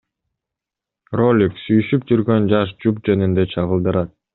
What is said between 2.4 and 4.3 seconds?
жаш жуп жөнүндө чагылдырат.